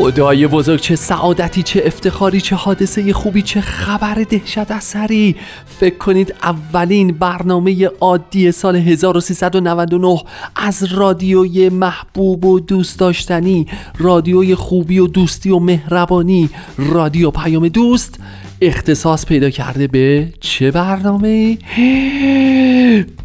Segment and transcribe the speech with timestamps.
[0.00, 5.36] خدای بزرگ چه سعادتی چه افتخاری چه حادثه خوبی چه خبر دهشت اثری
[5.80, 10.22] فکر کنید اولین برنامه عادی سال 1399
[10.56, 13.66] از رادیوی محبوب و دوست داشتنی
[13.98, 16.50] رادیوی خوبی و دوستی و مهربانی.
[16.78, 18.18] رادیو پیام دوست
[18.60, 21.58] اختصاص پیدا کرده به چه برنامه؟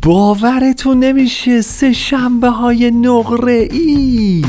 [0.01, 4.43] باورتون نمیشه سه شنبه های نقره ای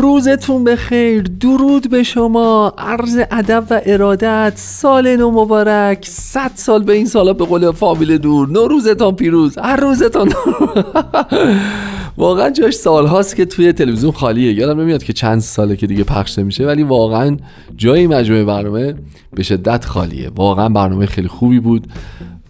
[0.00, 1.22] روزتون بخیر.
[1.22, 2.72] درود به شما.
[2.78, 4.52] عرض ادب و ارادت.
[4.56, 6.06] سال نو مبارک.
[6.08, 8.48] صد سال به این سالا به قول فامیل دور.
[8.48, 9.58] نوروزتان پیروز.
[9.58, 10.32] هر روزتان
[12.16, 14.52] واقعا جاش سال هاست که توی تلویزیون خالیه.
[14.52, 17.36] یادم نمیاد که چند ساله که دیگه پخش نمیشه ولی واقعا
[17.76, 18.94] جای مجموعه برنامه
[19.32, 20.30] به شدت خالیه.
[20.36, 21.86] واقعا برنامه خیلی خوبی بود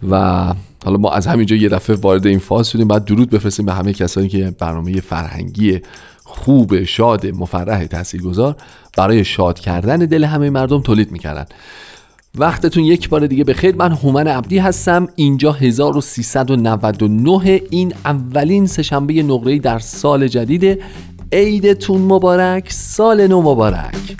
[0.09, 0.45] و
[0.85, 2.87] حالا ما از همینجا یه دفعه وارد این فاز شدیم.
[2.87, 5.81] بعد درود بفرستیم به همه کسانی که برنامه فرهنگی
[6.31, 8.55] خوب شاد مفرح تاثیرگذار
[8.97, 11.45] برای شاد کردن دل همه مردم تولید می‌کردن.
[12.35, 15.07] وقتتون یک بار دیگه به خیر من هومن عبدی هستم.
[15.15, 20.81] اینجا 1399 این اولین سهشنبه نقره‌ای در سال جدید
[21.31, 24.17] عیدتون مبارک سال نو مبارک.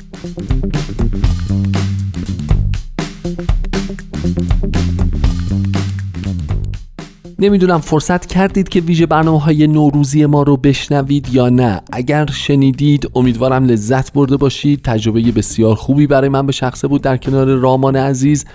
[7.41, 11.81] نمی‌دونم فرصت کردید که ویژه برنامه های نوروزی ما رو بشنوید یا نه.
[11.91, 14.81] اگر شنیدید امیدوارم لذت برده باشید.
[14.83, 18.45] تجربه بسیار خوبی برای من به شخصه بود در کنار رامان عزیز.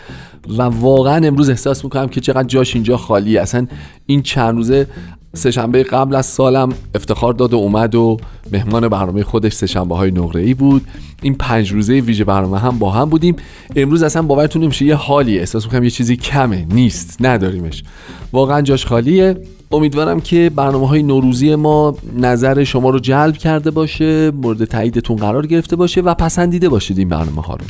[0.59, 3.67] و واقعا امروز احساس می‌کنم که چقدر جاش اینجا خالی اصلا
[4.07, 4.87] این چند روزه
[5.35, 8.17] سهشنبه قبل از سالم افتخار داد و اومد و
[8.53, 10.87] مهمان برنامه خودش سهشنبه های نقره ای بود.
[11.23, 13.37] این پنج روزه ویژه برنامه هم با هم بودیم.
[13.77, 16.67] امروز اصلا باورتون نمیشه یه حالی احساس می‌کنم یه چیزی کمه.
[16.71, 17.17] نیست.
[17.21, 17.85] نداریمش.
[18.33, 19.37] واقعا جاش خالیه.
[19.73, 25.47] امیدوارم که برنامه های نوروزی ما نظر شما رو جلب کرده باشه مورد تاییدتون قرار
[25.47, 27.65] گرفته باشه و پسندیده باشید این برنامه ها رو.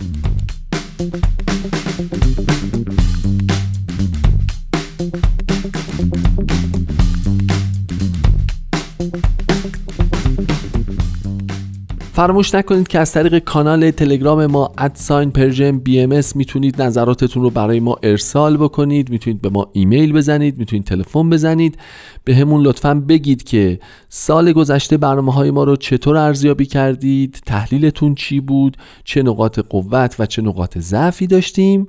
[12.17, 17.51] فراموش نکنید که از طریق کانال تلگرام ما at sign Persian BM می‌تونید نظراتتون رو
[17.51, 21.79] برای ما ارسال بکنید می‌تونید به ما ایمیل بزنید می‌تونید تلفن بزنید.
[22.25, 28.41] بهمون لطفا بگید که سال گذشته برنامه های ما رو چطور ارزیابی کردید تحلیلتون چی
[28.41, 31.89] بود چه نقاط قوت و چه نقاط ضعفی داشتیم.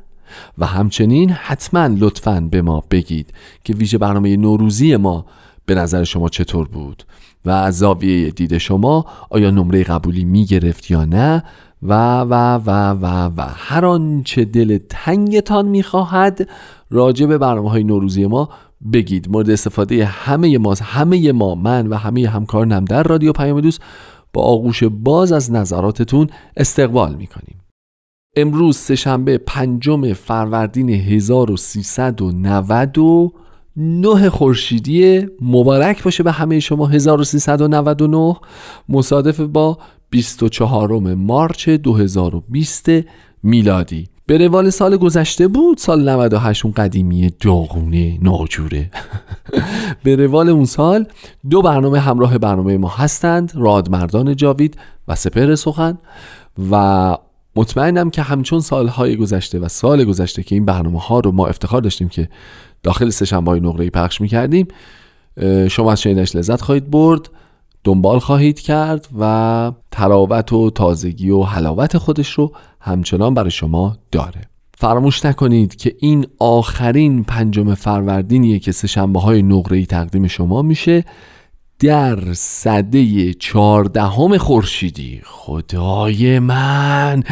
[0.58, 3.34] و همچنین حتما لطفا به ما بگید
[3.64, 5.26] که ویژه برنامه نوروزی ما
[5.66, 7.04] به نظر شما چطور بود.
[7.46, 11.44] و از زاویه دید شما آیا نمره قبولی می گرفت یا نه؟
[11.84, 12.34] و و
[12.66, 16.50] و و و هر آنچه دل تنگتان می‌خواهد
[16.90, 18.50] راجع به برنامه های نوروزی ما
[18.94, 19.32] بگید.
[19.32, 23.82] مورد استفاده همه ما همه ما من و همه همکارانم در رادیو پیام دوست
[24.34, 26.28] با آغوش باز از نظراتتون
[26.58, 27.62] استقبال می‌کنیم.
[28.36, 32.98] امروز سهشنبه پنجم فروردین 1390
[33.78, 36.88] نه خورشیدی مبارک باشه به همه شما.
[36.88, 38.36] 1399
[38.90, 39.78] مصادف با
[40.10, 42.90] 24 مارچ 2020
[43.44, 44.08] میلادی.
[44.26, 45.78] به روال سال گذشته بود.
[45.78, 48.92] سال 98 اون قدیمی داغونه ناجوره.
[50.04, 51.06] به روال اون سال
[51.50, 53.52] دو برنامه همراه برنامه ما هستند.
[53.56, 55.98] رادمردان جاوید و سپر سخن.
[56.72, 57.18] و
[57.58, 61.82] مطمئنم که همچون سالهای گذشته و سال گذشته که این برنامه ها رو ما افتخار
[61.82, 62.30] داشتیم که
[62.84, 64.68] داخل سهشنبه های نقره پخش می‌کردیم.
[65.70, 67.30] شما از شنیدنش لذت خواهید برد
[67.84, 74.42] دنبال خواهید کرد و تراوت و تازگی و حلاوت خودش رو همچنان برای شما داره.
[74.78, 81.06] فراموش نکنید که این آخرین پنجم فروردینیه که سهشنبه های نقره تقدیم شما میشه.
[81.80, 85.22] در صده چهاردهم خورشیدی.
[85.24, 87.24] خدای من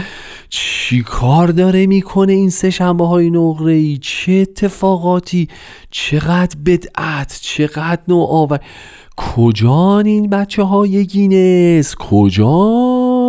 [0.50, 5.48] چی کار داره می‌کنه این سه شنبه های نقره ای چه اتفاقاتی؟
[5.92, 8.60] چقدر بدعت چقدر نوآور
[9.18, 13.26] کجان این بچه های گینس؟ کجان؟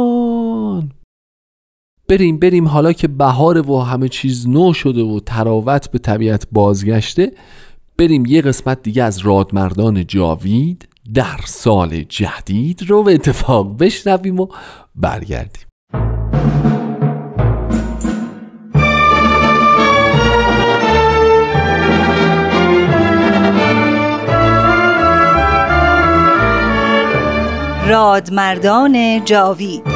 [2.09, 2.69] بریم بریم.
[2.69, 7.33] حالا که بهار و همه چیز نو شده و تراوت به طبیعت بازگشته
[7.99, 10.89] بریم یه قسمت دیگه از رادمردان جاوید.
[11.15, 14.49] در سال جدید رو به اتفاق بشنویم و
[14.95, 15.67] برگردیم.
[27.89, 29.96] رادمردان جاوید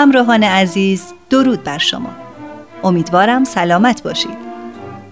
[0.00, 2.10] همراهان عزیز درود بر شما.
[2.84, 4.36] امیدوارم سلامت باشید.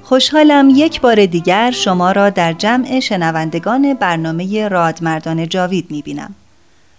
[0.03, 6.35] خوشحالم یک بار دیگر شما را در جمع شنوندگان برنامه رادمردان جاوید می‌بینم.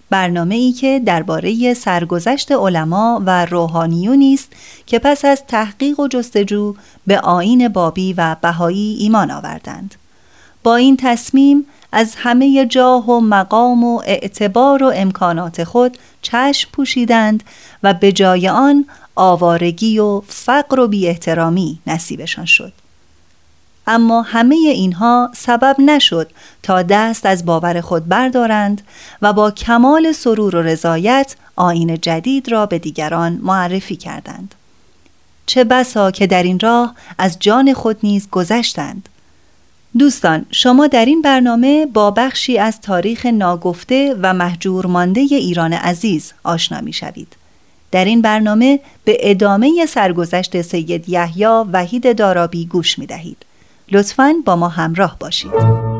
[0.10, 4.54] برنامه ای که درباره سرگذشت علما و روحانیونی است
[4.86, 6.76] که پس از تحقیق و جستجو
[7.08, 9.96] به آین بابی و بهایی ایمان آوردند.
[10.64, 17.44] با این تصمیم از همه جاه و مقام و اعتبار و امکانات خود چشم پوشیدند
[17.84, 18.86] و به جای آن
[19.16, 22.74] آوارگی و فقر و بی احترامی نصیبشان شد.
[23.88, 26.32] اما همه اینها سبب نشد
[26.64, 28.82] تا دست از باور خود بردارند
[29.22, 34.56] و با کمال سرور و رضایت آین جدید را به دیگران معرفی کردند.
[35.46, 39.10] چه بسا که در این راه از جان خود نیز گذشتند.
[39.98, 46.34] دوستان شما در این برنامه با بخشی از تاریخ ناگفته و محجور مانده ایران عزیز
[46.44, 47.36] آشنا می شوید.
[47.92, 53.46] در این برنامه به ادامه سرگذشت سید یحیی وحید دارابی گوش می دهید.
[53.92, 55.99] لطفاً با ما همراه باشید.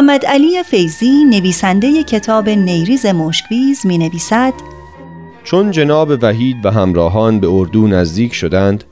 [0.00, 4.52] محمد علی فیزی نویسنده کتاب نیریز مشکویز می نویسد
[5.44, 8.84] چون جناب وحید و همراهان به اردو نزدیک شدند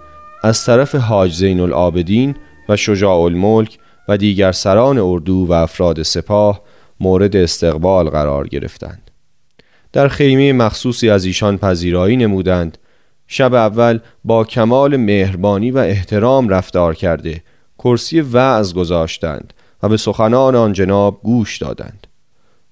[0.43, 2.35] از طرف حاج زین العابدین
[2.69, 3.79] و شجاع الملک
[4.09, 6.63] و دیگر سران اردو و افراد سپاه
[7.01, 9.11] مورد استقبال قرار گرفتند.
[9.93, 12.79] در خیمه مخصوصی از ایشان پذیرایی نمودند.
[13.27, 17.43] شب اول با کمال مهربانی و احترام رفتار کرده
[17.79, 19.55] کرسی وعظ گذاشتند.
[19.83, 22.07] و به سخنان آن جناب گوش دادند.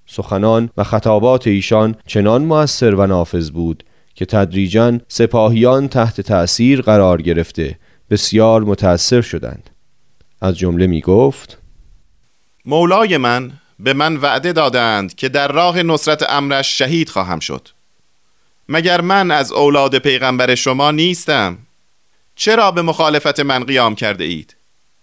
[0.05, 3.83] سخنان و خطابات ایشان چنان موثر و نافذ بود
[4.15, 9.69] که تدریجا سپاهیان تحت تأثیر قرار گرفته بسیار متأثر شدند.
[10.41, 11.57] از جمله می گفت
[12.65, 17.67] مولای من به من وعده دادند که در راه نصرت امرش شهید خواهم شد.
[18.69, 21.57] مگر من از اولاد پیغمبر شما نیستم؟
[22.35, 24.55] چرا به مخالفت من قیام کرده اید؟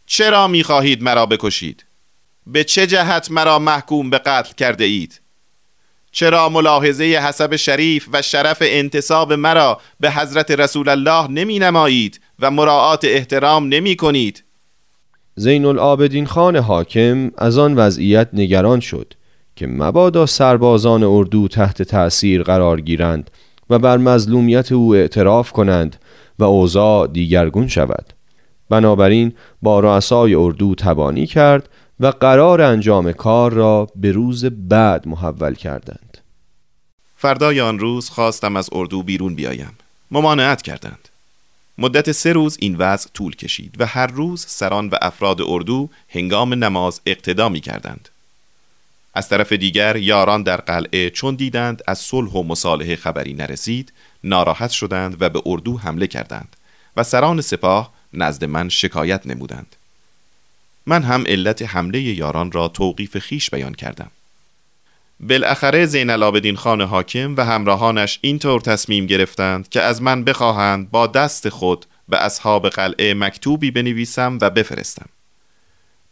[0.07, 1.85] چرا می خواهید مرا بکشید؟
[2.47, 5.21] به چه جهت مرا محکوم به قتل کرده اید؟
[6.13, 12.51] چرا ملاحظه حسب شریف و شرف انتصاب مرا به حضرت رسول الله نمی نمایید و
[12.51, 14.45] مراعات احترام نمی کنید
[15.37, 19.15] زین العابدین خان حاکم از آن وضعیت نگران شد
[19.57, 23.31] که مبادا سربازان اردو تحت تأثیر قرار گیرند
[23.71, 25.97] و بر مظلومیت او اعتراف کنند
[26.39, 28.13] و اوضاع دیگرگون شود.
[28.71, 29.33] بنابراین
[29.63, 31.69] با رؤسای اردو تبانی کرد
[32.01, 36.19] و قرار انجام کار را به روز بعد محول کردند.
[37.17, 39.79] فردای آن روز خواستم از اردو بیرون بیایم.
[40.11, 41.09] ممانعت کردند.
[41.79, 46.55] مدت سه روز این وضع طول کشید و هر روز سران و افراد اردو هنگام
[46.55, 48.09] نماز اقتدا می کردند.
[49.15, 53.93] از طرف دیگر یاران در قلعه چون دیدند از صلح و مصالحه خبری نرسید
[54.25, 56.57] ناراحت شدند و به اردو حمله کردند
[56.97, 59.77] و سران سپاه نزد من شکایت نمودند.
[60.87, 64.11] من هم علت حمله یاران را توقیف خیش بیان کردم.
[65.21, 71.07] بالاخره زین العابدین خان حاکم و همراهانش اینطور تصمیم گرفتند که از من بخواهند با
[71.07, 75.07] دست خود به اصحاب قلعه مکتوبی بنویسم و بفرستم.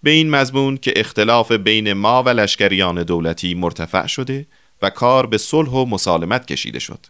[0.02, 4.46] به این مضمون که اختلاف بین ما و لشکریان دولتی مرتفع شده
[4.82, 7.06] و کار به صلح و مسالمت کشیده شد.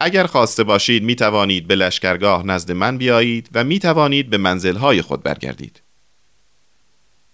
[0.00, 5.02] اگر خواسته باشید می توانید به لشکرگاه نزد من بیایید و می توانید به منزلهای
[5.02, 5.82] خود برگردید.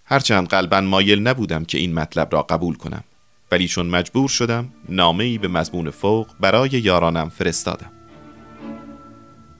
[0.09, 3.03] هرچند قلبا مایل نبودم که این مطلب را قبول کنم
[3.51, 7.91] ولی چون مجبور شدم نامه به مضمون فوق برای یارانم فرستادم.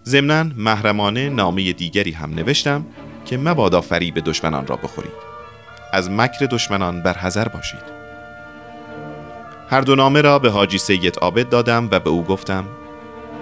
[0.06, 2.86] ضمنا محرمانه نامه دیگری هم نوشتم
[3.26, 5.28] که مبادا فریب دشمنان را بخورید.
[5.94, 7.98] از مکر دشمنان برحذر باشید.
[9.70, 12.66] هر دو نامه را به حاجی سید عابد دادم و به او گفتم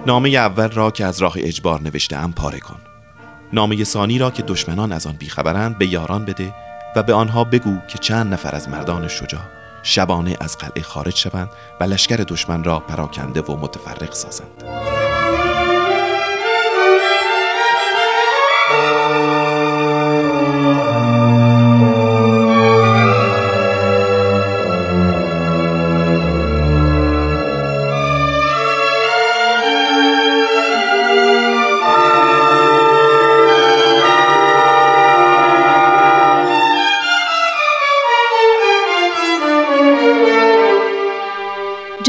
[0.06, 2.80] نامه اول را که از راه اجبار نوشته ام پاره کن.
[3.54, 6.54] نامه ثانی را که دشمنان از آن بیخبرند به یاران بده
[6.96, 9.42] و به آنها بگو که چند نفر از مردان شجاع
[9.84, 11.50] شبانه از قلعه خارج شوند
[11.80, 14.85] و لشکر دشمن را پراکنده و متفرق سازند.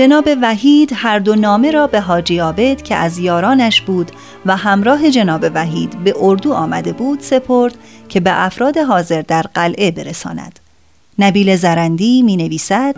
[0.06, 4.10] جناب وحید هر دو نامه را به حاجی عابد که از یارانش بود
[4.46, 7.74] و همراه جناب وحید به اردو آمده بود سپرد
[8.08, 10.60] که به افراد حاضر در قلعه برساند.
[11.18, 12.94] نبیل زرندی می نویسد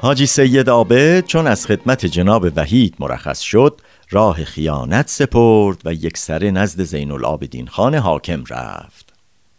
[0.00, 3.80] حاجی سید عابد چون از خدمت جناب وحید مرخص شد
[4.10, 9.12] راه خیانت سپرد و یک سره نزد زین العابدین خان حاکم رفت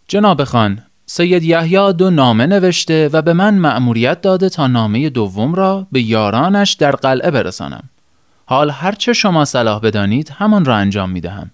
[0.08, 5.56] جناب خان سید یحیی دو نامه نوشته و به من مأموریت داده تا نامه دوم
[5.56, 7.90] را به یارانش در قلعه برسانم.
[8.46, 11.52] حال هرچه شما صلاح بدانید همان را انجام می دهم.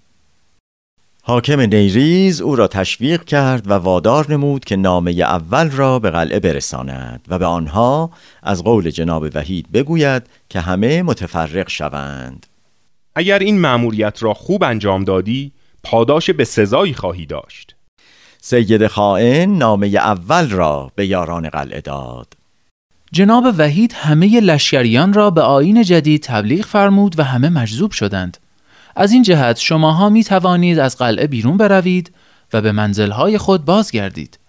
[1.23, 6.39] حاکم نیریز او را تشویق کرد و وادار نمود که نامه اول را به قلعه
[6.39, 8.11] برساند و به آنها
[8.43, 12.45] از قول جناب وحید بگوید که همه متفرق شوند.
[13.15, 15.51] اگر این مأموریت را خوب انجام دادی
[15.83, 17.74] پاداش به سزایی خواهی داشت.
[18.47, 22.33] سید خائن نامه اول را به یاران قلعه داد.
[23.11, 28.37] جناب وحید همه لشکریان را به آین جدید تبلیغ فرمود و همه مجذوب شدند.
[28.95, 32.11] از این جهت شماها می توانید از قلعه بیرون بروید
[32.53, 34.39] و به منزلهای خود بازگردید.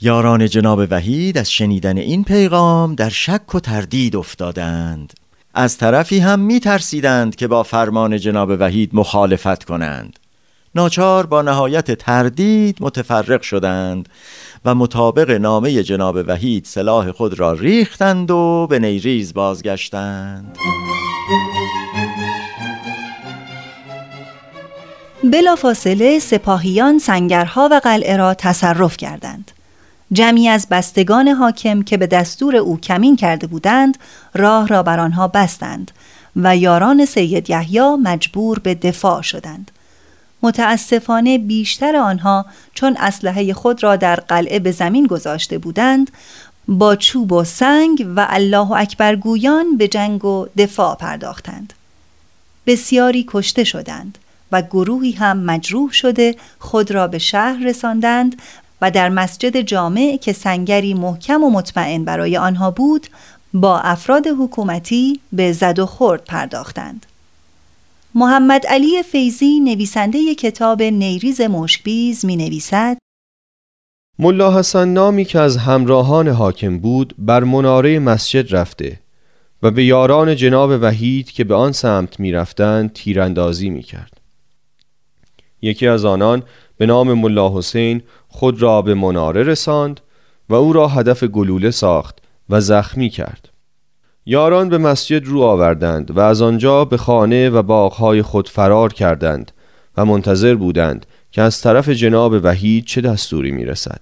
[0.00, 5.12] یاران جناب وحید از شنیدن این پیغام در شک و تردید افتادند.
[5.54, 10.18] از طرفی هم می ترسیدند که با فرمان جناب وحید مخالفت کنند.
[10.74, 14.08] ناچار با نهایت تردید متفرق شدند
[14.64, 20.58] و مطابق نامه جناب وحید سلاح خود را ریختند و به نیریز بازگشتند.
[25.24, 29.50] بلافاصله سپاهیان سنگرها و قلعه را تصرف کردند.
[30.12, 33.98] جمعی از بستگان حاکم که به دستور او کمین کرده بودند
[34.34, 35.90] راه را بر آنها بستند
[36.36, 39.70] و یاران سید یحیی مجبور به دفاع شدند.
[40.42, 46.10] متاسفانه بیشتر آنها چون اسلحه خود را در قلعه به زمین گذاشته بودند
[46.68, 51.72] با چوب و سنگ و الله اکبر گویان به جنگ و دفاع پرداختند.
[52.66, 54.18] بسیاری کشته شدند
[54.52, 58.42] و گروهی هم مجروح شده خود را به شهر رساندند
[58.80, 63.06] و در مسجد جامع که سنگری محکم و مطمئن برای آنها بود
[63.54, 67.06] با افراد حکومتی به زد و خورد پرداختند.
[68.14, 72.98] محمد علی فیزی نویسنده کتاب نیریز مشکبیز می نویسد
[74.18, 79.00] ملا حسن نامی که از همراهان حاکم بود بر مناره مسجد رفته
[79.62, 84.20] و به یاران جناب وحید که به آن سمت می رفتند تیراندازی می کرد.
[85.62, 86.42] یکی از آنان
[86.76, 90.00] به نام ملا حسین خود را به مناره رساند
[90.48, 93.48] و او را هدف گلوله ساخت و زخمی کرد.
[94.30, 99.52] یاران به مسجد رو آوردند و از آنجا به خانه و باغهای خود فرار کردند
[99.96, 104.00] و منتظر بودند که از طرف جناب وحید چه دستوری می رسد.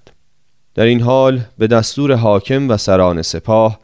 [0.75, 3.79] در این حال به دستور حاکم و سران سپاه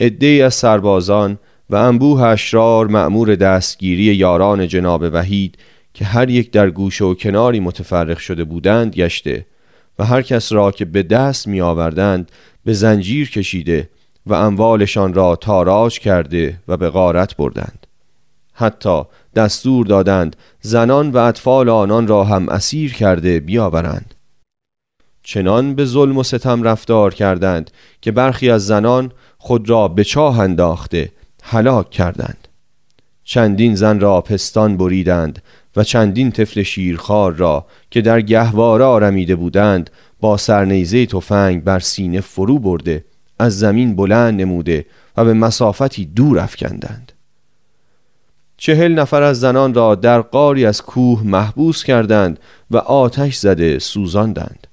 [0.00, 1.38] عدهای از سربازان
[1.70, 5.58] و انبوه اشرار مأمور دستگیری یاران جناب وحید
[5.94, 9.46] که هر یک در گوشه و کناری متفرق شده بودند گشته
[9.98, 12.32] و هر کس را که به دست می آوردند
[12.64, 13.88] به زنجیر کشیده
[14.28, 17.86] و اموالشان را تاراج کرده و به غارت بردند.
[18.52, 19.02] حتی
[19.34, 24.14] دستور دادند زنان و اطفال آنان را هم اسیر کرده بیاورند.
[25.22, 27.70] چنان به ظلم و ستم رفتار کردند
[28.00, 32.48] که برخی از زنان خود را به چاه انداخته هلاک کردند.
[33.24, 35.42] چندین زن را پستان بریدند
[35.76, 42.20] و چندین طفل شیرخوار را که در گهواره آرمیده بودند با سرنیزه تفنگ بر سینه
[42.20, 43.04] فرو برده
[43.38, 47.12] از زمین بلند نموده و به مسافتی دور افکندند.
[48.56, 52.40] چهل نفر از زنان را در قاری از کوه محبوس کردند
[52.70, 54.66] و آتش زده سوزاندند.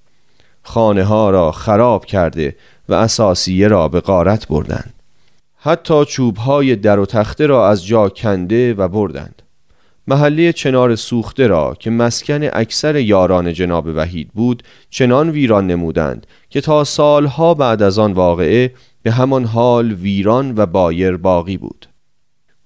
[0.64, 2.56] خانه ها را خراب کرده
[2.90, 4.94] و اساسیه را به غارت بردند.
[5.58, 9.42] حتی چوب های در و تخته را از جا کنده و بردند.
[10.08, 16.62] محله چنار سوخته را که مسکن اکثر یاران جناب وحید بود چنان ویران نمودند که
[16.62, 21.86] تا سالها بعد از آن واقعه به همان حال ویران و بایر باقی بود.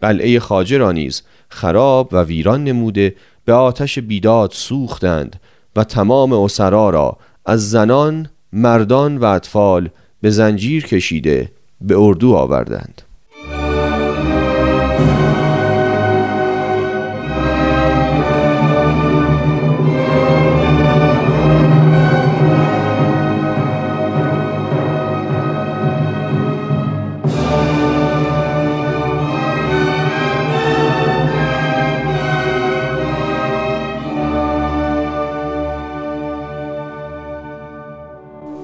[0.02, 3.16] قلعه خاجه را نیز خراب و ویران نموده
[3.46, 5.40] به آتش بیداد سوختند
[5.76, 9.90] و تمام اسرا را از زنان، مردان و اطفال
[10.22, 13.02] به زنجیر کشیده به اردو آوردند.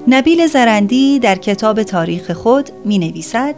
[0.08, 3.54] نبیل زرندی در کتاب تاریخ خود می نویسد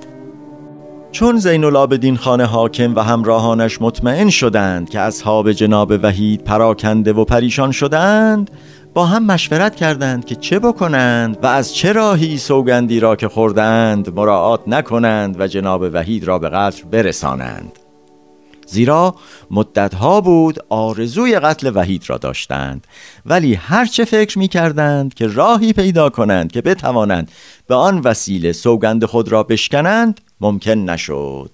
[1.13, 7.25] چون زین العابدین خانه حاکم و همراهانش مطمئن شدند که اصحاب جناب وحید پراکنده و
[7.25, 8.51] پریشان شدند
[8.95, 14.15] با هم مشورت کردند که چه بکنند و از چه راهی سوگندی را که خوردند
[14.15, 17.78] مراعات نکنند و جناب وحید را به قتل برسانند.
[18.71, 19.15] زیرا
[19.51, 22.87] مدتها بود آرزوی قتل وحید را داشتند.
[23.27, 27.31] ولی هرچه فکر می کردند که راهی پیدا کنند که بتوانند
[27.67, 31.51] به آن وسیله سوگند خود را بشکنند ممکن نشد.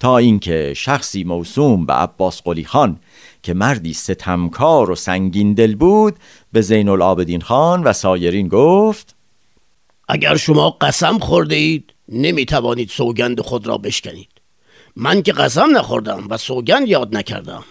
[0.00, 3.00] تا اینکه شخصی موسوم به عباس قلی خان
[3.42, 6.16] که مردی ستمکار و سنگین دل بود
[6.52, 9.16] به زین العابدین خان و سایرین گفت
[10.08, 14.35] اگر شما قسم خورده اید نمی توانید سوگند خود را بشکنید.
[14.96, 17.64] من که قسم نخوردم و سوگند یاد نکردم.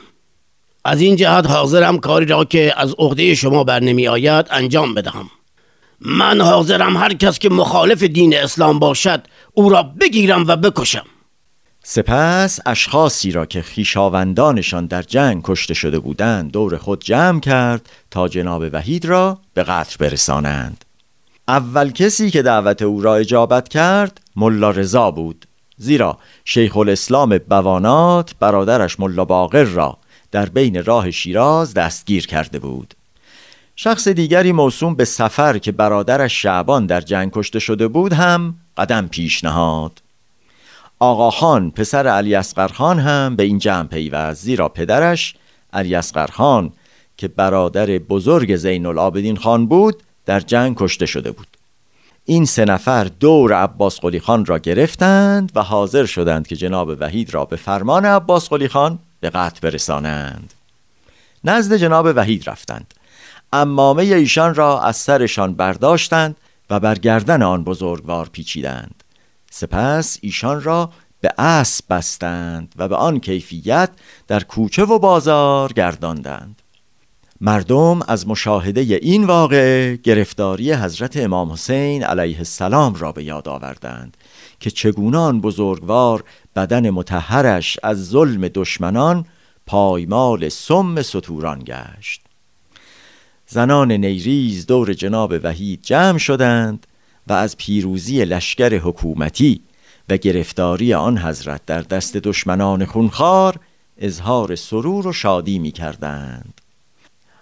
[0.86, 5.30] از این جهت حاضرم کاری را که از عهده شما بر نمی آید انجام بدهم.
[6.02, 11.06] من حاضرم هر کس که مخالف دین اسلام باشد او را بگیرم و بکشم.
[11.84, 18.28] سپس اشخاصی را که خیشاوندانشان در جنگ کشته شده بودند دور خود جمع کرد تا
[18.28, 20.86] جناب وحید را به قتل برسانند.
[21.48, 25.46] اول کسی که دعوت او را اجابت کرد ملا رضا بود.
[25.78, 29.98] زیرا شیخ الاسلام بوانات برادرش ملا باقر را
[30.32, 32.94] در بین راه شیراز دستگیر کرده بود.
[33.76, 39.08] شخص دیگری موسوم به سفر که برادرش شعبان در جنگ کشته شده بود هم قدم
[39.08, 40.02] پیش نهاد.
[41.00, 45.36] آقا خان پسر علی اصغر خان هم به این جمع پیوست زیرا پدرش
[45.74, 46.72] علی اصغر خان
[47.18, 51.55] که برادر بزرگ زین العابدین خان بود در جنگ کشته شده بود.
[52.28, 57.34] این سه نفر دور عباس قلی خان را گرفتند و حاضر شدند که جناب وحید
[57.34, 60.54] را به فرمان عباس قلی خان به قتل برسانند.
[61.44, 62.94] نزد جناب وحید رفتند.
[63.54, 66.36] امامه ایشان را از سرشان برداشتند
[66.70, 69.04] و بر گردن آن بزرگوار پیچیدند.
[69.52, 73.90] سپس ایشان را به اسب بستند و به آن کیفیت
[74.28, 76.62] در کوچه و بازار گرداندند.
[77.46, 84.18] مردم از مشاهده این واقع گرفتاری حضرت امام حسین علیه السلام را به یاد آوردند
[84.60, 86.24] که چگونان بزرگوار
[86.56, 89.26] بدن متحرش از ظلم دشمنان
[89.68, 92.22] پایمال سم ستوران گشت.
[93.48, 96.88] زنان نیریز دور جناب وحید جمع شدند
[97.28, 99.62] و از پیروزی لشکر حکومتی
[100.10, 103.60] و گرفتاری آن حضرت در دست دشمنان خونخوار
[103.98, 106.55] اظهار سرور و شادی می کردند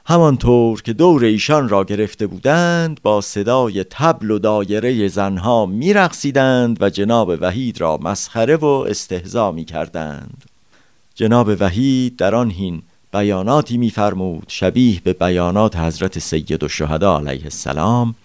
[0.05, 6.89] همانطور که دور ایشان را گرفته بودند با صدای تبل و دایره زنها میرقصیدند و
[6.89, 10.43] جناب وحید را مسخره و استهزا می کردند
[11.15, 12.81] جناب وحید در آن هین
[13.13, 16.67] بیاناتی میفرمود شبیه به بیانات حضرت سید و
[17.05, 18.15] علیه السلام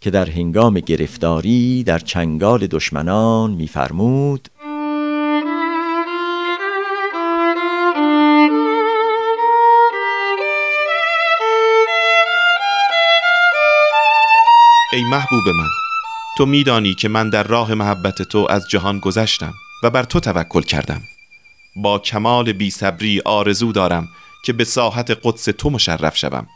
[0.00, 4.48] که در هنگام گرفتاری در چنگال دشمنان میفرمود
[15.10, 15.68] محبوب من.
[16.38, 20.62] تو میدانی که من در راه محبت تو از جهان گذشتم و بر تو توکل
[20.62, 21.02] کردم.
[21.76, 24.08] با کمال بی صبری آرزو دارم
[24.44, 26.46] که به ساحت قدس تو مشرف شوم.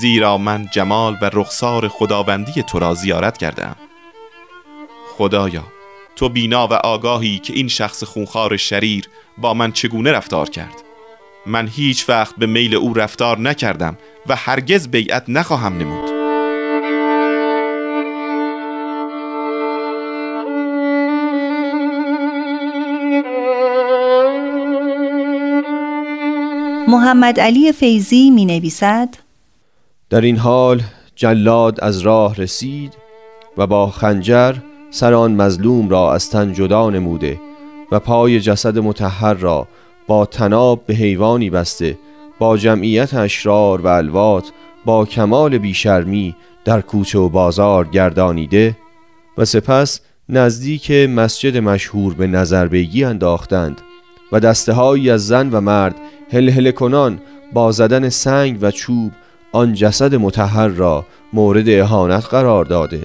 [0.00, 3.76] زیرا من جمال و رخسار خداوندی تو را زیارت کردم
[5.18, 5.64] خدایا
[6.16, 10.82] تو بینا و آگاهی که این شخص خونخوار شریر با من چگونه رفتار کرد؟
[11.46, 16.13] من هیچ وقت به میل او رفتار نکردم و هرگز بیعت نخواهم نمود.
[26.94, 29.08] محمد علی فیزی می نویسد
[30.10, 30.82] در این حال
[31.16, 32.92] جلاد از راه رسید
[33.56, 34.54] و با خنجر
[34.90, 37.40] سر آن مظلوم را از تن جدا نموده
[37.92, 39.68] و پای جسد متحر را
[40.06, 41.98] با تناب به حیوانی بسته
[42.38, 44.52] با جمعیت اشرار و الوات
[44.84, 48.76] با کمال بیشرمی در کوچه و بازار گردانیده
[49.38, 53.80] و سپس نزدیک مسجد مشهور به نظر بیگی انداختند
[54.32, 54.78] و دسته
[55.12, 55.94] از زن و مرد
[56.40, 57.20] هل کنان
[57.52, 59.12] با زدن سنگ و چوب
[59.52, 63.00] آن جسد متحر را مورد اهانت قرار داده.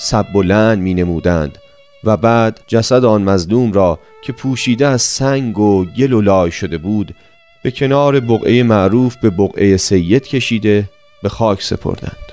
[0.00, 1.58] سب و لن می نمودند
[2.04, 6.78] و بعد جسد آن مظلوم را که پوشیده از سنگ و گل و لای شده
[6.78, 7.14] بود
[7.62, 10.88] به کنار بقعه معروف به بقعه سید کشیده
[11.22, 12.27] به خاک سپردند.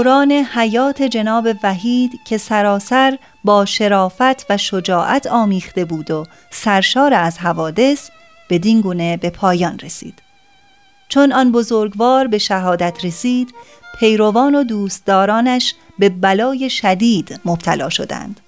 [0.00, 7.38] دوران حیات جناب وحید که سراسر با شرافت و شجاعت آمیخته بود و سرشار از
[7.38, 8.10] حوادث
[8.50, 10.22] بدین گونه به پایان رسید.
[11.08, 13.54] چون آن بزرگوار به شهادت رسید
[13.98, 18.40] پیروان و دوستدارانش به بلای شدید مبتلا شدند.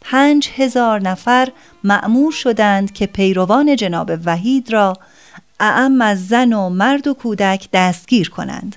[0.00, 1.48] پنج هزار نفر
[1.84, 4.96] معمور شدند که پیروان جناب وحید را
[5.60, 8.76] اعم از زن و مرد و کودک دستگیر کنند.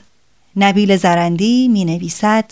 [0.56, 2.46] نبیل زرندی می نویسد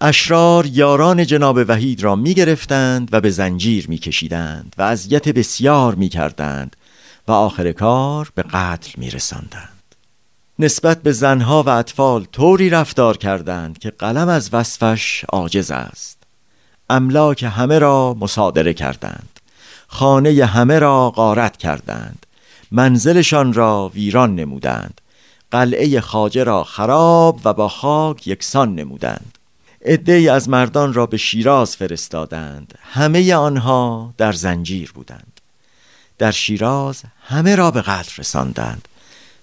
[0.00, 5.94] اشرار یاران جناب وحید را می گرفتند و به زنجیر می کشیدند و اذیت بسیار
[5.94, 6.76] می کردند
[7.28, 9.68] و آخر کار به قتل می رسندند.
[10.58, 16.18] نسبت به زنها و اطفال طوری رفتار کردند که قلم از وصفش عاجز است.
[16.90, 19.40] املاک همه را مصادره کردند.
[19.86, 22.26] خانه همه را غارت کردند.
[22.70, 25.00] منزلشان را ویران نمودند.
[25.54, 29.38] قلعه خاجه را خراب و با خاک یکسان نمودند.
[29.84, 32.78] عدهای از مردان را به شیراز فرستادند.
[32.82, 35.40] همه آنها در زنجیر بودند.
[36.18, 38.88] در شیراز همه را به قتل رساندند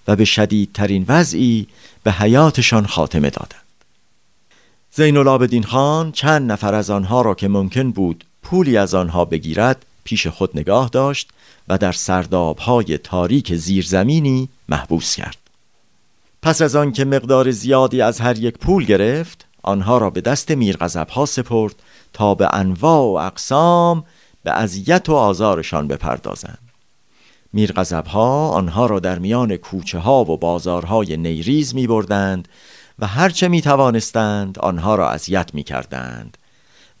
[0.08, 1.66] و به شدیدترین وضعی
[2.02, 3.62] به حیاتشان خاتمه دادند.
[4.94, 9.84] زین العابدین خان چند نفر از آنها را که ممکن بود پولی از آنها بگیرد
[10.04, 11.28] پیش خود نگاه داشت
[11.68, 15.41] و در سردابهای تاریک زیرزمینی محبوس کرد.
[16.42, 20.50] پس از آن که مقدار زیادی از هر یک پول گرفت آنها را به دست
[20.50, 21.74] میرغضب ها سپرد
[22.12, 24.04] تا به انواع و اقسام
[24.42, 26.58] به اذیت و آزارشان بپردازند
[27.52, 32.48] میرغضب ها آنها را در میان کوچه ها و بازارهای نیریز می بردند
[32.98, 36.38] و هرچه می توانستند آنها را اذیت می کردند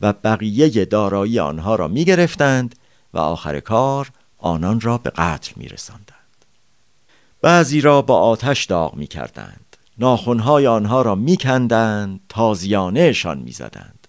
[0.00, 2.74] و بقیه دارایی آنها را می گرفتند
[3.14, 6.11] و آخر کار آنان را به قتل می رسندند.
[7.42, 14.08] بعضی را با آتش داغ می کردند ناخونهای آنها را می کندند تازیانهشان می زدند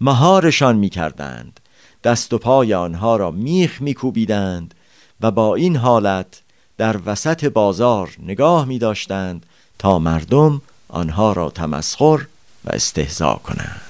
[0.00, 1.60] مهارشان می کردند
[2.04, 4.74] دست و پای آنها را میخ می کوبیدند
[5.20, 6.40] و با این حالت
[6.76, 9.46] در وسط بازار نگاه می داشتند
[9.78, 12.26] تا مردم آنها را تمسخر
[12.64, 13.80] و استهزا کنند.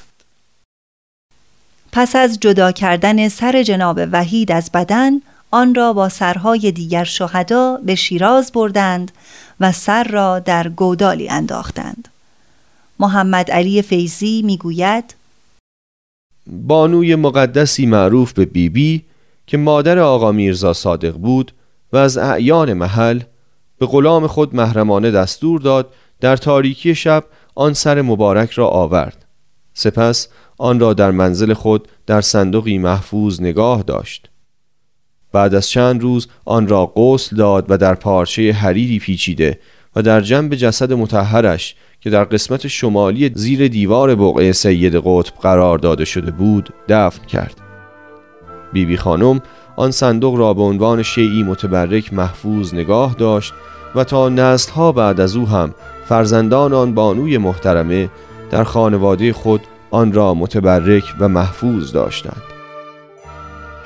[1.93, 5.12] پس از جدا کردن سر جناب وحید از بدن
[5.51, 9.13] آن را با سرهای دیگر شهدا به شیراز بردند
[9.61, 12.09] و سر را در گودالی انداختند.
[13.01, 15.15] محمد علی فیزی می‌گوید
[16.47, 19.05] بانوی مقدسی معروف به بیبی بی
[19.47, 21.53] که مادر آقا میرزا صادق بود
[21.93, 23.21] و از اعیان محل
[23.79, 29.25] به غلام خود محرمانه دستور داد در تاریکی شب آن سر مبارک را آورد.
[29.75, 34.28] سپس آن را در منزل خود در صندوقی محفوظ نگاه داشت.
[35.33, 39.59] بعد از چند روز آن را غسل داد و در پارچه حریری پیچیده
[39.97, 45.79] و در جنب جسد متحرش که در قسمت شمالی زیر دیوار بقعه سید قطب قرار
[45.79, 47.61] داده شده بود دفن کرد.
[48.73, 49.41] بیبی بی خانم
[49.77, 53.53] آن صندوق را به عنوان شیعی متبرک محفوظ نگاه داشت
[53.95, 58.11] و تا ها بعد از او هم فرزندان آن بانوی محترمه
[58.51, 59.61] در خانواده خود
[59.91, 62.58] آن را متبرک و محفوظ داشتند.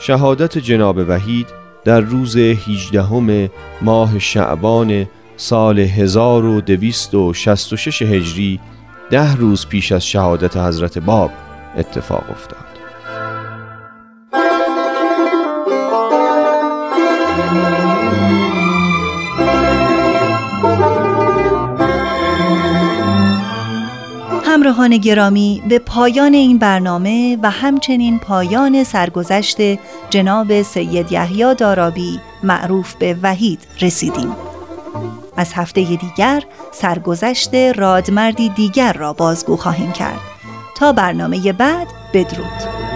[0.04, 1.46] شهادت جناب وحید
[1.84, 3.50] در روز 18
[3.82, 8.60] ماه شعبان سال 1266 هجری
[9.10, 11.30] ده روز پیش از شهادت حضرت باب
[11.76, 12.71] اتفاق افتاد.
[24.72, 29.56] همراهان گرامی به پایان این برنامه و همچنین پایان سرگذشت
[30.11, 34.37] جناب سید یحیی دارابی معروف به وحید رسیدیم.
[35.37, 40.20] از هفته دیگر سرگذشت رادمردی دیگر را بازگو خواهیم کرد.
[40.76, 42.91] تا برنامه بعد بدرود.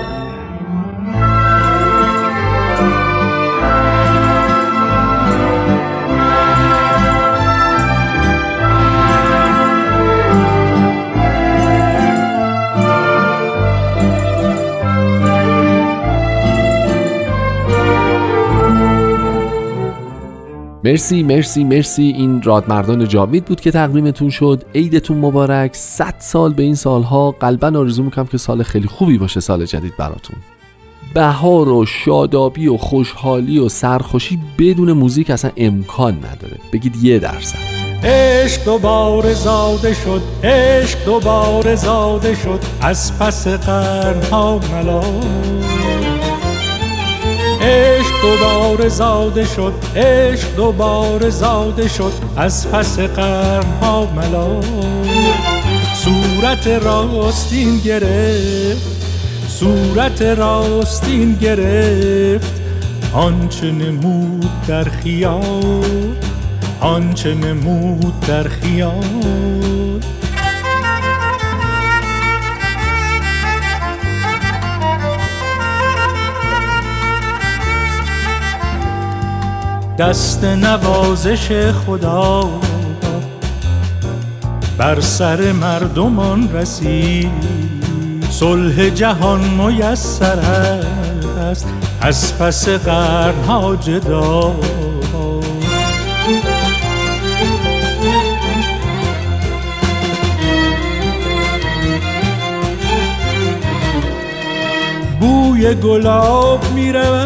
[20.86, 22.02] مرسی مرسی مرسی.
[22.02, 24.64] این رادمردان جاوید بود که تقدیمتون شد.
[24.74, 25.70] عیدتون مبارک.
[25.74, 27.30] 100 سال به این سالها.
[27.30, 30.36] قلبا آرزو می‌کنم که سال خیلی خوبی باشه سال جدید براتون.
[31.14, 36.56] بهار و شادابی و خوشحالی و سرخوشی بدون موزیک اصلا امکان نداره.
[36.72, 37.58] بگید یه درصد.
[38.04, 40.22] عشق دوباره زاده شد.
[40.44, 42.60] عشق دوباره زاده شد.
[42.80, 46.05] از پس قرنها ملال.
[47.66, 52.12] عشق دوباره زاده شد عشق دوباره زاده شد.
[52.36, 54.60] از پس قرنها ملا.
[55.94, 58.96] صورت راستین گرفت
[59.48, 62.52] صورت راستین گرفت.
[63.12, 66.16] آنچه نمود در خیال
[66.80, 69.55] آنچه نمود در خیال.
[79.98, 82.50] دست نوازش خدا.
[84.78, 87.30] بر سر مردمان رسید.
[88.30, 90.38] صلح جهان میسر
[91.50, 91.68] است.
[92.00, 94.54] از پس قرنها جدا.
[105.20, 107.25] بوی گلاب می‌رود.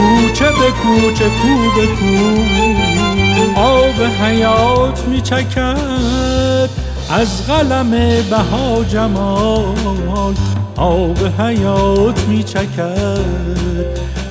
[0.00, 3.60] کوچه به کوچه کو به کو.
[3.60, 6.68] آب حیات می چکد
[7.10, 7.90] از قلم
[8.30, 10.34] بها جمال.
[10.76, 13.20] آب حیات می چکد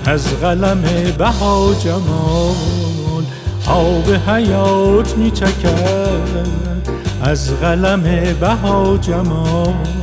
[0.05, 0.81] از قلم
[1.17, 3.23] بها جمال.
[3.67, 6.47] آب حیات می چکد
[7.23, 8.03] از قلم
[8.41, 9.98] بها جمال.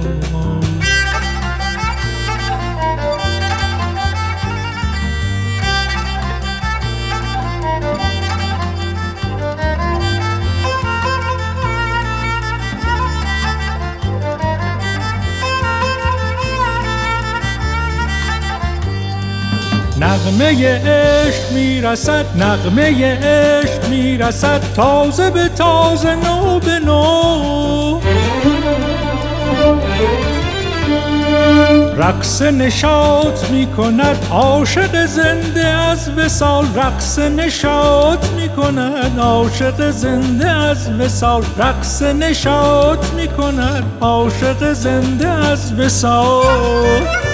[20.37, 28.01] نغمه عشق می‌رسد نغمه عشق می‌رسد تازه به تازه نو به نو.
[31.97, 40.91] رقص نشاط می کند عاشق زنده از وسال رقص نشاط می کند عاشق زنده از
[41.01, 47.26] وسال رقص نشاط می کند عاشق زنده از وسال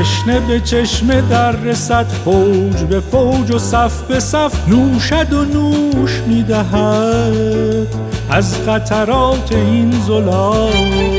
[0.00, 6.22] تشنه به چشمه در رسد فوج به فوج و صف به صف نوشد و نوش
[6.26, 7.86] می‌دهد.
[8.30, 11.15] از قطرات این زلال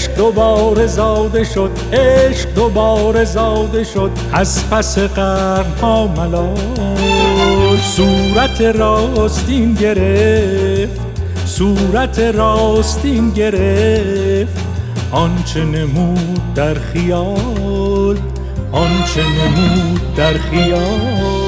[0.00, 4.10] عشق دوباره زاده شد عشق دوباره زاده شد.
[4.32, 11.00] از پس قرنها ملال صورت راستین گرفت
[11.46, 14.56] صورت راستین گرفت.
[15.12, 18.16] آنچه نمود در خیال
[18.72, 21.39] آنچه نمود در خیال.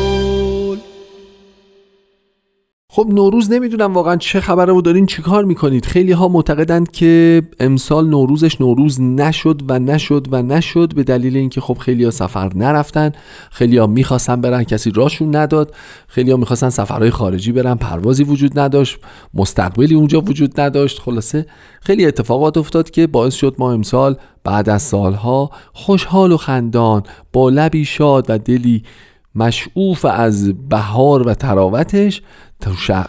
[2.95, 5.85] خب نوروز نمی‌دونم واقعا چه خبره و دارین چیکار می‌کنید.
[5.85, 11.61] خیلی ها معتقدند که امسال نوروزش نوروز نشد و نشد و نشد به دلیل اینکه
[11.61, 13.13] خب خیلی ها سفر نرفتن.
[13.51, 15.75] خیلی ها می‌خواستن برن کسی راشون نداد.
[16.07, 18.99] خیلی ها می‌خواستن سفرهای خارجی برن پروازی وجود نداشت.
[19.35, 20.99] مستقبلی اونجا وجود نداشت.
[20.99, 21.47] خلاصه
[21.81, 27.03] خیلی اتفاقات افتاد که باعث شد ما امسال بعد از سالها خوشحال و خندان
[27.33, 28.83] با لبی شاد و دلی
[29.35, 32.23] مشعوف از بهار و تراوتش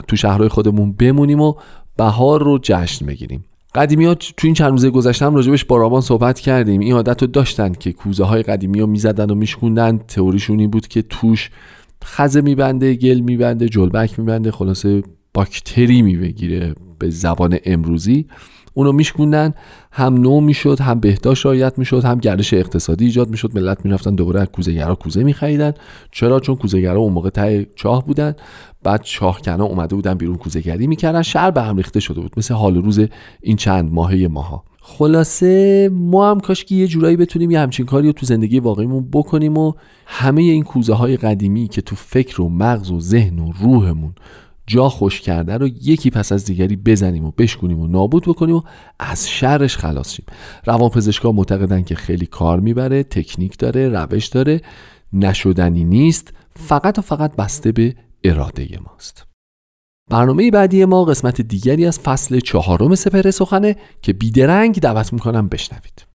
[0.07, 1.53] تو شهرهای خودمون بمونیم و
[1.97, 3.45] بهار رو جشن بگیریم.
[3.75, 6.81] قدیمی ها تو این چند روزه گذشتم راجبش با رابان صحبت کردیم.
[6.81, 9.97] این عادت رو داشتن که کوزه های قدیمی رو می‌زدن و میشکوندن.
[9.97, 11.49] تئوریشون این بود که توش
[12.03, 18.25] خزه میبنده گل میبنده جلبک میبنده خلاصه باکتری میبگیره به زبان امروزی.
[18.73, 19.53] اونو میشکوندن
[19.91, 23.55] هم نو می‌شد هم بهداشت رعایت می‌شد هم گردش اقتصادی ایجاد می‌شد.
[23.55, 25.73] ملت می‌رفتن دوباره از کوزهگرا کوزه میخریدن.
[26.11, 28.35] چرا؟ چون کوزهگرا اون موقع ته چاه بودن.
[28.83, 31.21] بعد چاهکنا اومده بودن بیرون کوزهگری می‌کردن.
[31.21, 32.99] شهر به هم ریخته شده بود مثل حال روز
[33.41, 34.63] این چند ماهه ماها.
[34.85, 39.07] خلاصه ما هم کاش که یه جورایی بتونیم یه همچین کاری رو تو زندگی واقعیمون
[39.11, 39.73] بکنیم و
[40.05, 44.13] همه این کوزه های قدیمی که تو فکر و مغز و ذهن و روحمون
[44.67, 48.61] جا خوش کرده رو یکی پس از دیگری بزنیم و بشکنیم و نابود بکنیم و
[48.99, 50.25] از شرش خلاص شیم.
[50.65, 54.61] روانپزشکا معتقدن که خیلی کار می‌بره تکنیک داره روش داره.
[55.13, 59.27] نشدنی نیست فقط و فقط بسته به اراده ماست.
[60.09, 66.12] برنامه بعدی ما قسمت دیگری از فصل چهارم سپر سخنه که بیدرنگ دعوت می‌کنم بشنوید.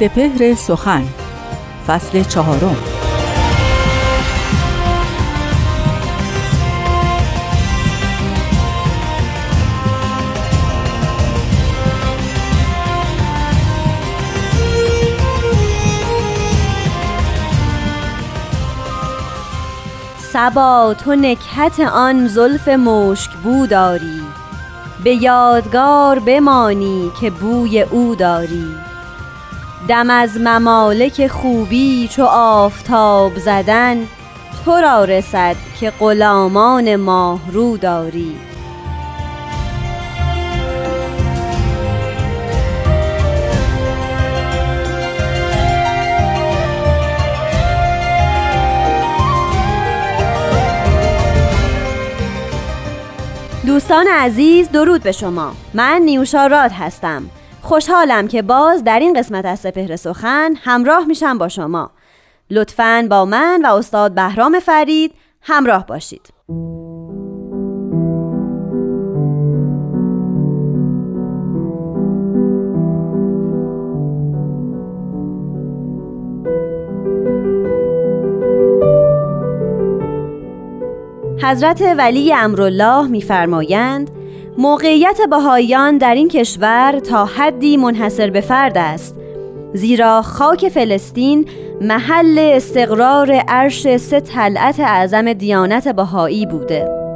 [0.00, 1.04] سپهر سخن
[1.86, 2.76] فصل چهارم.
[20.18, 24.22] سبا تو نکهت آن زلف مشک بو داری.
[25.04, 28.89] به یادگار بمانی که بوی او داری.
[29.88, 34.06] دم از ممالک خوبی چو آفتاب زدن
[34.64, 38.36] تو را رسد که غلامان ماه رو داری.
[53.66, 55.52] دوستان عزیز درود به شما.
[55.74, 57.30] من نیوشا راد هستم.
[57.62, 61.90] خوشحالم که باز در این قسمت از سپهر سخن همراه میشم با شما.
[62.50, 66.28] لطفاً با من و استاد بهرام فرید همراه باشید.
[81.42, 84.10] حضرت ولی امرالله میفرمایند
[84.58, 89.16] موقعیت بهاییان در این کشور تا حدی منحصر به فرد است
[89.74, 91.48] زیرا خاک فلسطین
[91.80, 97.09] محل استقرار عرش سه طلعت اعظم دیانت بهایی بوده.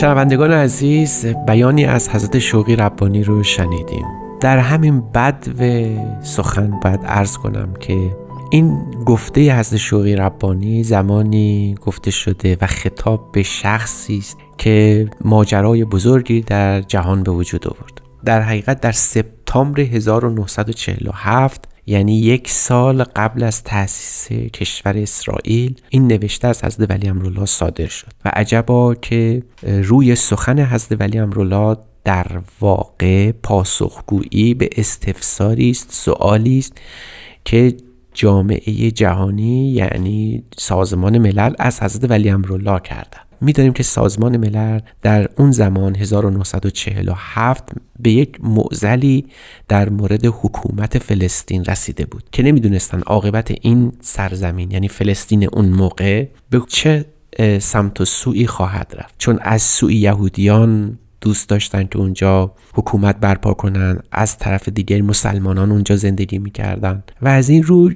[0.00, 4.04] شنوندگان عزیز بیانی از حضرت شوقی ربانی رو شنیدیم.
[4.40, 5.84] در همین بد و
[6.22, 8.16] سخن باید ارز کنم که
[8.50, 15.84] این گفته حضرت شوقی ربانی زمانی گفته شده و خطاب به شخصی است که ماجرای
[15.84, 18.00] بزرگی در جهان به وجود آورد.
[18.24, 26.48] در حقیقت در سپتامبر 1947 یعنی یک سال قبل از تأسیس کشور اسرائیل این نوشته
[26.48, 32.26] از حضرت ولی امرالله صادر شد و عجبا که روی سخن حضرت ولی امرالله در
[32.60, 36.72] واقع پاسخگویی به استفساری است سوالی است
[37.44, 37.74] که
[38.14, 45.28] جامعه جهانی یعنی سازمان ملل از حضرت ولی امرالله کردن می‌دانیم که سازمان ملل در
[45.36, 49.26] اون زمان 1947 به یک معزلی
[49.68, 56.26] در مورد حکومت فلسطین رسیده بود که نمی‌دونستن عاقبت این سرزمین یعنی فلسطین اون موقع
[56.50, 57.04] به چه
[57.58, 59.14] سمت و سوی خواهد رفت.
[59.18, 65.70] چون از سوی یهودیان دوست داشتن که اونجا حکومت برپا کنن از طرف دیگر مسلمانان
[65.72, 67.02] اونجا زندگی می‌کردن.
[67.22, 67.90] و از این رو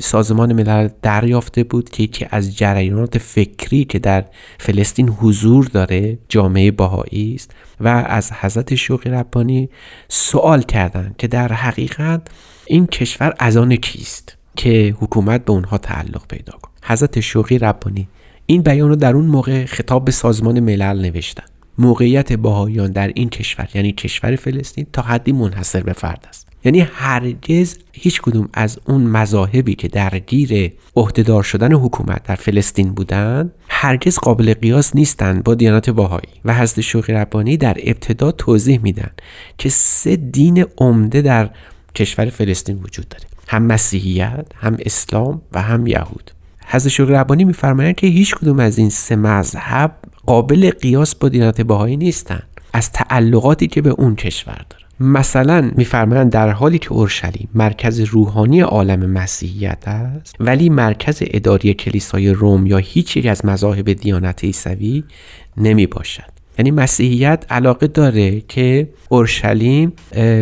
[0.00, 4.24] سازمان ملل دریافته بود که یکی از جریانات فکری که در
[4.58, 7.50] فلسطین حضور داره جامعه باهایی است
[7.80, 9.68] و از حضرت شوقی ربانی
[10.08, 12.28] سوال کردند که در حقیقت
[12.66, 16.70] این کشور از آن کیست که حکومت به اونها تعلق پیدا کن.
[16.82, 18.08] حضرت شوقی ربانی
[18.46, 21.44] این بیان رو در اون موقع خطاب به سازمان ملل نوشتن.
[21.78, 26.48] موقعیت باهایان در این کشور یعنی کشور فلسطین تا حدی منحصر به فرد است.
[26.64, 33.52] یعنی هرگز هیچ کدوم از اون مذاهبی که درگیر عهدهدار شدن حکومت در فلسطین بودند
[33.68, 36.28] هرگز قابل قیاس نیستند با دیانت باهایی.
[36.44, 39.10] و حضرت شوقی ربانی در ابتدا توضیح میدن
[39.58, 41.50] که سه دین عمده در
[41.94, 43.24] کشور فلسطین وجود داره.
[43.48, 46.30] هم مسیحیت هم اسلام و هم یهود.
[46.66, 49.96] حضرت شوقی ربانی میفرمایند که هیچ کدوم از این سه مذهب
[50.26, 56.50] قابل قیاس با باهایی نیستند از تعلقاتی که به اون کشور داره مثلا میفرمایند در
[56.50, 63.16] حالی که اورشلیم مرکز روحانی عالم مسیحیت است ولی مرکز اداری کلیسای روم یا هیچ
[63.16, 65.04] یک از مذاهب دیانت عیسوی
[65.56, 69.92] نمی باشد یعنی مسیحیت علاقه داره که اورشلیم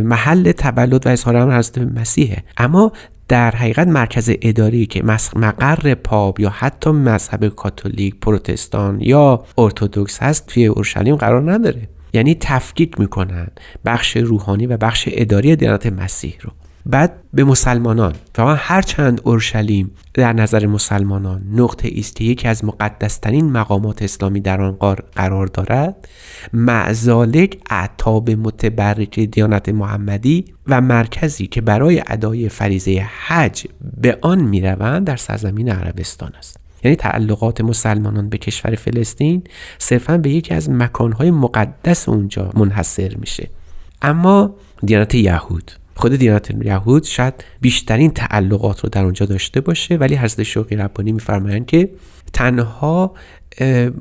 [0.04, 2.42] محل تولد و اظهار امر حضرت مسیحه.
[2.56, 2.92] اما
[3.28, 5.02] در حقیقت مرکز اداری که
[5.36, 11.88] مقر پاپ یا حتی مذهب کاتولیک پروتستان یا ارتودکس هست توی اورشلیم قرار نداره.
[12.12, 13.48] یعنی تفکیک می‌کنن
[13.84, 16.50] بخش روحانی و بخش اداری دیانت مسیح رو.
[16.86, 18.14] بعد به مسلمانان.
[18.38, 24.60] و هر چند اورشلیم در نظر مسلمانان نقطه است یکی از مقدسترین مقامات اسلامی در
[24.60, 24.72] آن
[25.16, 26.08] قرار دارد
[26.52, 33.66] معزالک اعتاب متبرک دیانت محمدی و مرکزی که برای ادای فریزه حج
[34.00, 36.56] به آن می‌روند در سرزمین عربستان است.
[36.84, 39.44] یعنی تعلقات مسلمانان به کشور فلسطین
[39.78, 43.48] صرفا به یکی از مکانهای مقدس اونجا منحصر میشه.
[44.02, 44.54] اما
[44.84, 50.42] دیانت یهود خود دیانت یهود شاید بیشترین تعلقات رو در اونجا داشته باشه ولی حضرت
[50.42, 51.90] شوقی ربانی میفرمایند که
[52.32, 53.14] تنها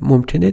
[0.00, 0.52] ممکنه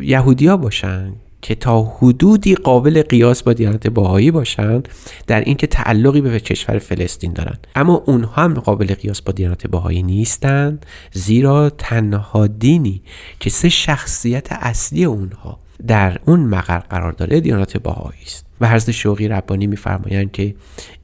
[0.00, 1.12] یهودیا باشن
[1.42, 4.88] که تا حدودی قابل قیاس با دیانت باهایی باشند
[5.26, 10.02] در اینکه تعلقی به کشور فلسطین دارند اما اونها هم قابل قیاس با دیانت باهایی
[10.02, 13.02] نیستند زیرا تنها دینی
[13.40, 18.47] که سه شخصیت اصلی اونها در اون مقر قرار داره دیانت باهایی است.
[18.60, 20.54] و حضرت شوقی ربانی میفرمایند که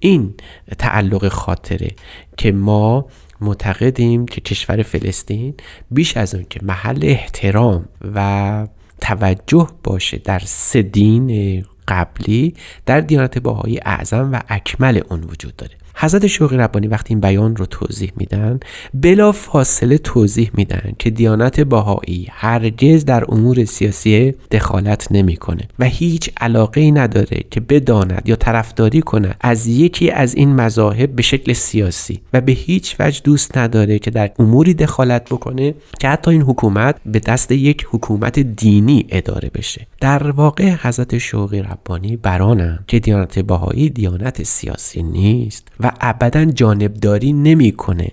[0.00, 0.34] این
[0.78, 1.90] تعلق خاطره
[2.36, 3.06] که ما
[3.40, 5.54] معتقدیم که کشور فلسطین
[5.90, 8.66] بیش از اون که محل احترام و
[9.00, 12.54] توجه باشه در سه دین قبلی
[12.86, 15.83] در دیانت باهایی اعظم و اکمل اون وجود داره.
[15.94, 18.60] حضرت شوقی ربانی وقتی این بیان رو توضیح میدن
[18.94, 26.30] بلا فاصله توضیح میدن که دیانت باهایی هرگز در امور سیاسی دخالت نمی‌کنه و هیچ
[26.40, 31.52] علاقه ای نداره که بداند یا طرفداری کنه از یکی از این مذاهب به شکل
[31.52, 36.42] سیاسی و به هیچ وجه دوست نداره که در اموری دخالت بکنه که حتی این
[36.42, 39.86] حکومت به دست یک حکومت دینی اداره بشه.
[40.00, 47.32] در واقع حضرت شوقی ربانی برانم که دیانت باهایی دیانت سیاسی نیست و ابدا جانبداری
[47.32, 48.08] نمی‌کنه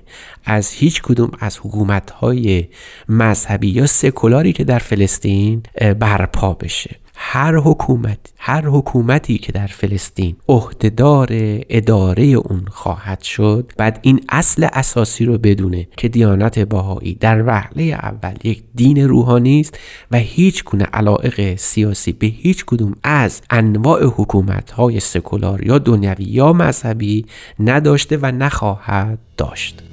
[0.45, 2.67] از هیچ کدوم از حکومت های
[3.09, 5.63] مذهبی یا سکولاری که در فلسطین
[5.99, 7.00] برپا بشه.
[7.23, 11.27] هر حکومت هر حکومتی که در فلسطین عهدهدار
[11.69, 17.83] اداره اون خواهد شد بعد این اصل اساسی رو بدونه که دیانت باهایی در وهله
[17.83, 19.79] اول یک دین روحانی است
[20.11, 26.23] و هیچ گونه علائق سیاسی به هیچ کدوم از انواع حکومت های سکولار یا دنیوی
[26.23, 27.25] یا مذهبی
[27.59, 29.83] نداشته و نخواهد داشت.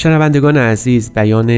[0.00, 1.50] شنوندگان عزیز بیان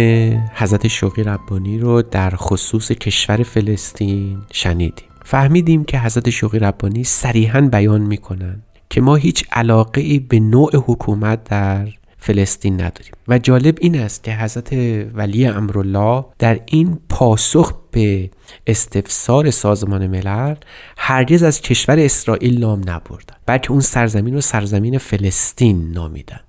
[0.54, 5.08] حضرت شوقی ربانی رو در خصوص کشور فلسطین شنیدیم.
[5.24, 10.70] فهمیدیم که حضرت شوقی ربانی صریحا بیان می‌کنن که ما هیچ علاقه ای به نوع
[10.76, 11.88] حکومت در
[12.18, 13.12] فلسطین نداریم.
[13.28, 14.72] و جالب این است که حضرت
[15.14, 18.30] ولی امرالله در این پاسخ به
[18.66, 20.54] استفسار سازمان ملل
[20.96, 26.40] هرگز از کشور اسرائیل نام نبردن بلکه اون سرزمین رو سرزمین فلسطین نامیدن.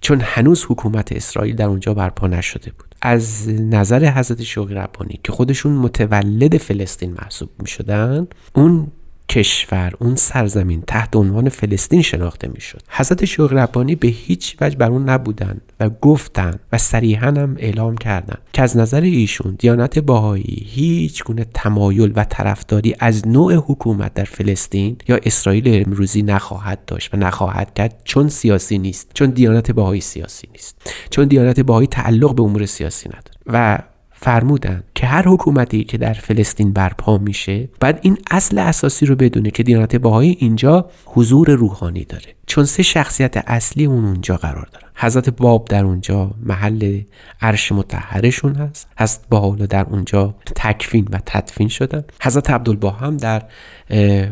[0.00, 2.94] چون هنوز حکومت اسرائیل در اونجا برپا نشده بود.
[3.02, 8.92] از نظر حضرت شوقی ربانی که خودشون متولد فلسطین محسوب می شدن اون
[9.32, 12.82] کشور اون سرزمین تحت عنوان فلسطین شناخته می‌شد.
[12.88, 17.96] حضرت شوق ربانی به هیچ وجه بر اون نبودن و گفتن و صریحا هم اعلام
[17.96, 24.14] کردن که از نظر ایشون دیانت باهایی هیچ گونه تمایل و طرفداری از نوع حکومت
[24.14, 29.70] در فلسطین یا اسرائیل امروزی نخواهد داشت و نخواهد کرد چون سیاسی نیست چون دیانت
[29.70, 33.32] باهایی سیاسی نیست چون دیانت باهایی تعلق به امور سیاسی نداره.
[33.46, 33.78] و
[34.22, 39.50] فرمودن که هر حکومتی که در فلسطین برپا میشه باید این اصل اساسی رو بدونه
[39.50, 42.34] که دیانت باهایی اینجا حضور روحانی داره.
[42.46, 44.88] چون سه شخصیت اصلی اون اونجا قرار دارن.
[44.94, 47.00] حضرت باب در اونجا محل
[47.40, 48.88] عرش متحرشون هست.
[48.98, 52.04] حضرت باحالا در اونجا تکفین و تدفین شدن.
[52.22, 53.42] حضرت عبدالبها هم در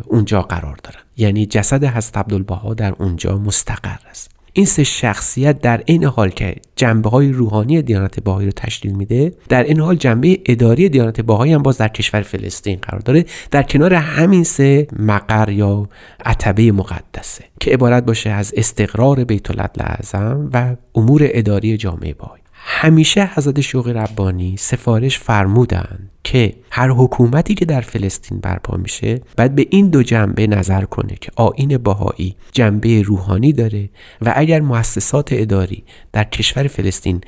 [0.06, 1.00] اونجا قرار دارن.
[1.16, 4.39] یعنی جسد حضرت عبدالبها در اونجا مستقر است.
[4.52, 9.32] این سه شخصیت در این حال که جنبه های روحانی دیانت باهایی رو تشکیل میده
[9.48, 13.62] در این حال جنبه اداری دیانت باهایی هم باز در کشور فلسطین قرار داره در
[13.62, 15.88] کنار همین سه مقر یا
[16.24, 22.39] عتبه مقدسه که عبارت باشه از استقرار بیت اعظم و امور اداری جامعه باهایی.
[22.72, 29.54] همیشه حضرت شوق ربانی سفارش فرمودند که هر حکومتی که در فلسطین برپا میشه باید
[29.54, 33.88] به این دو جنبه نظر کنه که آین باهایی جنبه روحانی داره
[34.22, 37.20] و اگر مؤسسات اداری در کشور فلسطین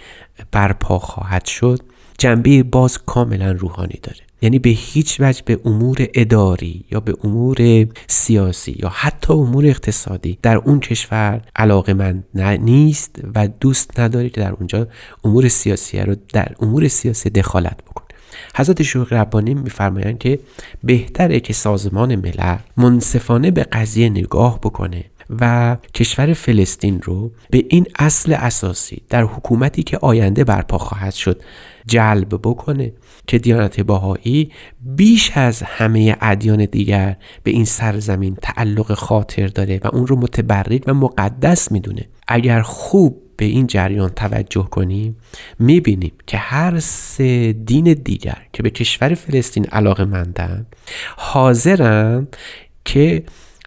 [0.52, 1.78] برپا خواهد شد
[2.18, 4.31] جنبه باز کاملا روحانی داره.
[4.42, 10.38] یعنی به هیچ وجه به امور اداری یا به امور سیاسی یا حتی امور اقتصادی
[10.42, 12.24] در اون کشور علاقه من
[12.60, 14.88] نیست و دوست نداره که در اونجا
[15.24, 18.06] امور سیاسی رو در امور سیاسی دخالت بکنه
[18.54, 20.38] حضرت شوق ربانی میفرمایند که
[20.84, 25.04] بهتره که سازمان ملل منصفانه به قضیه نگاه بکنه
[25.40, 31.42] و کشور فلسطین رو به این اصل اساسی در حکومتی که آینده برپا خواهد شد
[31.86, 32.92] جلب بکنه
[33.26, 39.88] که دیانت باهایی بیش از همه ادیان دیگر به این سرزمین تعلق خاطر داره و
[39.92, 42.08] اون رو متبرک و مقدس می‌دونه.
[42.28, 45.16] اگر خوب به این جریان توجه کنیم
[45.58, 50.66] می‌بینیم که هر سه دین دیگر که به کشور فلسطین علاقه مندن
[51.16, 52.28] حاضرن
[52.84, 53.24] که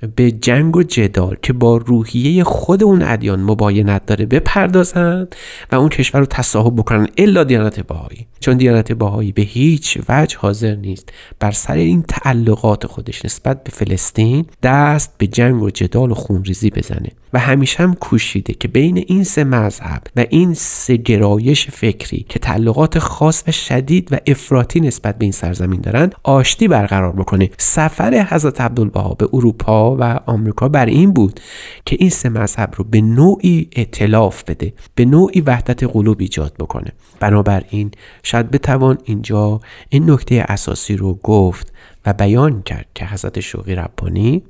[0.08, 5.36] به جنگ و جدال که با روحیه خود اون ادیان مباینت داره بپردازند
[5.72, 10.38] و اون کشور رو تصاحب بکنن الا دیانت باهایی چون دیانت باهایی به هیچ وجه
[10.38, 11.10] حاضر نیست.
[11.40, 16.70] بر سر این تعلقات خودش نسبت به فلسطین دست به جنگ و جدال و خونریزی
[16.70, 17.10] بزنه.
[17.34, 22.40] و همیشه هم کوشیده که بین این سه مذهب و این سه گرایش فکری که
[22.40, 27.50] تعلقات خاص و شدید و افراطی نسبت به این سرزمین دارند آشتی برقرار بکنه.
[27.58, 31.40] سفر حضرت عبدالبها به اروپا و آمریکا بر این بود
[31.86, 36.92] که این سه مذهب رو به نوعی اطلاف بده به نوعی وحدت قلوب ایجاد بکنه.
[37.20, 37.92] بنابراین
[38.24, 41.74] شاید بتوان اینجا این نکته اساسی رو گفت
[42.06, 44.44] و بیان کرد که حضرت شوقی ربانی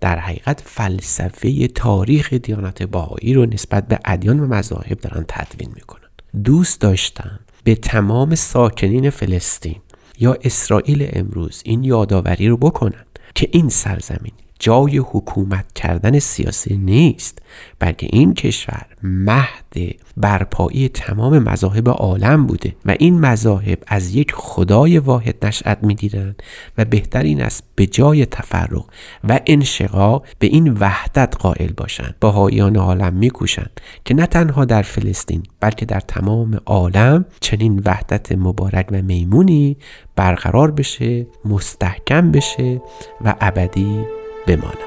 [0.00, 6.08] در حقیقت فلسفه تاریخ دیانت باهایی رو نسبت به ادیان و مذاهب دارن تدوین می‌کنن.
[6.44, 9.76] دوست داشتم به تمام ساکنین فلسطین
[10.18, 13.04] یا اسرائیل امروز این یادآوری رو بکنن
[13.34, 17.38] که این سرزمین جای حکومت کردن سیاسی نیست
[17.78, 24.98] بلکه این کشور مهد برپایی تمام مذاهب عالم بوده و این مذاهب از یک خدای
[24.98, 26.42] واحد نشأت می‌گیرند
[26.78, 28.84] و بهترین است به جای تفرق
[29.28, 35.42] و انشقاق به این وحدت قائل باشند باهایان عالم میکوشند که نه تنها در فلسطین
[35.60, 39.76] بلکه در تمام عالم چنین وحدت مبارک و میمونی
[40.16, 42.80] برقرار بشه مستحکم بشه
[43.24, 44.04] و ابدی
[44.46, 44.78] بماند.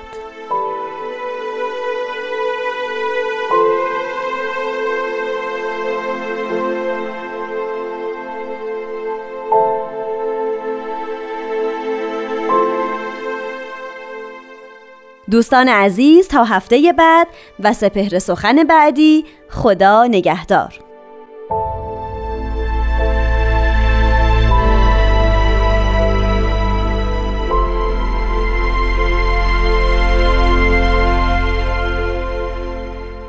[15.31, 17.27] دوستان عزیز تا هفته بعد
[17.59, 20.90] و سپهر سخن بعدی خدا نگهدار.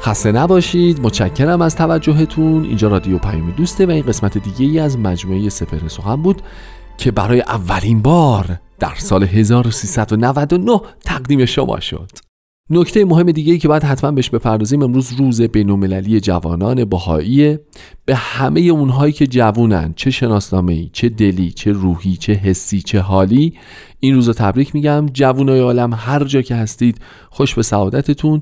[0.03, 1.01] خسته نباشید.
[1.01, 2.65] متشکرم از توجهتون.
[2.65, 6.43] اینجا رادیو پیام دوسته و این قسمت دیگه ای از مجموعه سپهر سخن بود
[6.99, 12.11] که برای اولین بار در سال 1399 تقدیم شما شد.
[12.71, 17.59] نکته مهم دیگه ای که باید حتما بهش بپردازیم امروز روز بینالمللی جوانان بهایی.
[18.05, 23.01] به همه اونهایی که جوونن چه شناسنامه ای چه دلی چه روحی چه حسی چه
[23.01, 23.55] حالی
[24.01, 25.07] این روز رو تبریک میگم.
[25.13, 27.01] جوانای عالم هر جا که هستید
[27.31, 28.41] خوش به سعادتتون.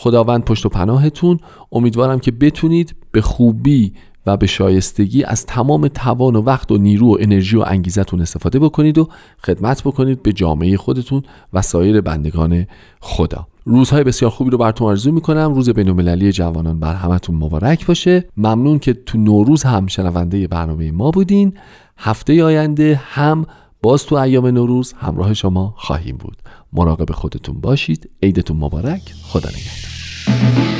[0.00, 1.38] خداوند پشت و پناهتون.
[1.72, 3.92] امیدوارم که بتونید به خوبی
[4.26, 8.58] و به شایستگی از تمام توان و وقت و نیرو و انرژی و انگیزتون استفاده
[8.58, 9.08] بکنید و
[9.46, 11.22] خدمت بکنید به جامعه خودتون
[11.52, 12.66] و سایر بندگان
[13.00, 13.46] خدا.
[13.64, 15.54] روزهای بسیار خوبی رو براتون آرزو می‌کنم.
[15.54, 18.24] روز بینالمللی جوانان بر همتون مبارک باشه.
[18.36, 21.54] ممنون که تو نوروز هم شنونده برنامه ما بودین.
[21.98, 23.46] هفته آینده هم
[23.82, 26.36] باز تو ایام نوروز همراه شما خواهیم بود.
[26.72, 28.10] مراقب خودتون باشید.
[28.22, 29.14] عیدتون مبارک.
[29.22, 29.89] خدا نگهدار.
[30.26, 30.79] Thank you.